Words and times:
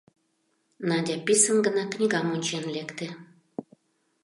Надя 0.87 1.15
писын 1.25 1.57
гына 1.65 1.83
книгам 1.93 2.27
ончен 2.35 2.63
лекте. 2.75 3.07